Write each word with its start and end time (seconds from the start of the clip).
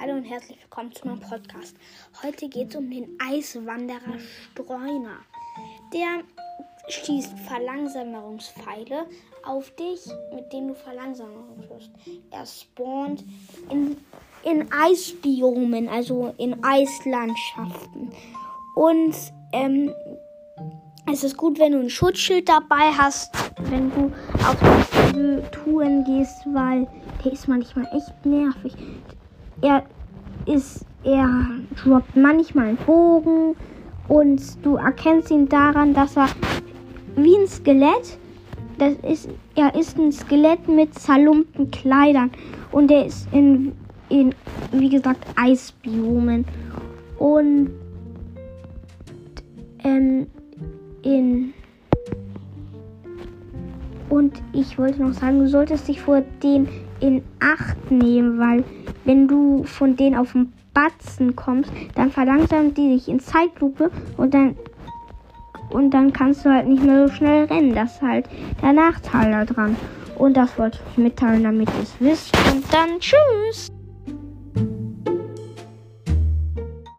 und 0.00 0.24
herzlich 0.24 0.58
willkommen 0.60 0.90
zu 0.92 1.06
meinem 1.06 1.20
Podcast. 1.20 1.76
Heute 2.24 2.48
geht 2.48 2.70
es 2.70 2.76
um 2.76 2.90
den 2.90 3.16
Eiswanderer 3.20 4.18
Streuner. 4.52 5.18
Der 5.92 6.22
schießt 6.88 7.38
Verlangsamungspfeile 7.38 9.06
auf 9.44 9.70
dich, 9.76 10.00
mit 10.34 10.52
denen 10.52 10.68
du 10.68 10.74
Verlangsamung 10.74 11.56
wirst. 11.68 11.90
Er 12.32 12.44
spawnt 12.46 13.22
in, 13.70 13.96
in 14.42 14.72
Eisbiomen, 14.72 15.88
also 15.88 16.34
in 16.36 16.64
Eislandschaften. 16.64 18.10
Und 18.74 19.14
ähm, 19.52 19.94
es 21.12 21.22
ist 21.22 21.36
gut, 21.36 21.60
wenn 21.60 21.72
du 21.72 21.78
ein 21.78 21.90
Schutzschild 21.90 22.48
dabei 22.48 22.90
hast, 22.96 23.32
wenn 23.70 23.90
du 23.90 24.12
auf 24.44 24.56
diese 25.12 25.42
Touren 25.52 26.02
gehst, 26.04 26.44
weil 26.46 26.88
der 27.24 27.32
ist 27.32 27.46
manchmal 27.46 27.86
echt 27.94 28.26
nervig. 28.26 28.74
Er 29.60 29.84
ist, 30.46 30.84
er 31.04 31.28
droppt 31.82 32.16
manchmal 32.16 32.68
einen 32.68 32.76
Bogen 32.78 33.54
und 34.08 34.40
du 34.64 34.76
erkennst 34.76 35.30
ihn 35.30 35.48
daran, 35.48 35.94
dass 35.94 36.16
er 36.16 36.28
wie 37.16 37.36
ein 37.36 37.46
Skelett, 37.46 38.18
das 38.78 38.94
ist, 39.08 39.28
er 39.54 39.74
ist 39.74 39.98
ein 39.98 40.12
Skelett 40.12 40.66
mit 40.68 40.98
zerlumpten 40.98 41.70
Kleidern 41.70 42.30
und 42.72 42.90
er 42.90 43.06
ist 43.06 43.28
in, 43.32 43.72
in 44.08 44.34
wie 44.72 44.88
gesagt, 44.88 45.24
Eisbiomen 45.36 46.44
und 47.18 47.70
ähm, 49.84 50.26
in 51.02 51.52
und 54.08 54.42
ich 54.52 54.78
wollte 54.78 55.02
noch 55.02 55.14
sagen, 55.14 55.38
du 55.38 55.48
solltest 55.48 55.88
dich 55.88 56.00
vor 56.00 56.22
denen 56.42 56.68
in 57.00 57.22
Acht 57.40 57.90
nehmen, 57.90 58.38
weil 58.38 58.62
wenn 59.04 59.28
du 59.28 59.64
von 59.64 59.96
denen 59.96 60.16
auf 60.16 60.32
den 60.32 60.52
Batzen 60.74 61.36
kommst, 61.36 61.70
dann 61.94 62.10
verlangsamen 62.10 62.74
die 62.74 62.98
sich 62.98 63.08
in 63.08 63.20
Zeitlupe 63.20 63.90
und 64.16 64.32
dann 64.32 64.56
und 65.70 65.90
dann 65.90 66.12
kannst 66.12 66.44
du 66.44 66.50
halt 66.50 66.68
nicht 66.68 66.82
mehr 66.82 67.08
so 67.08 67.14
schnell 67.14 67.44
rennen. 67.46 67.74
Das 67.74 67.94
ist 67.94 68.02
halt 68.02 68.28
der 68.60 68.74
Nachteil 68.74 69.46
daran. 69.46 69.76
Und 70.18 70.36
das 70.36 70.58
wollte 70.58 70.78
ich 70.90 70.98
mitteilen, 70.98 71.42
damit 71.44 71.68
ihr 71.70 71.82
es 71.82 71.94
wisst. 71.98 72.36
Und 72.52 72.64
dann 72.72 73.00
tschüss! 73.00 73.72